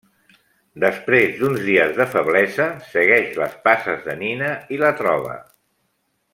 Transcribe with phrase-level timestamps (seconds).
[0.83, 5.41] Després d’uns dies de feblesa segueix les passes de Nina i la troba.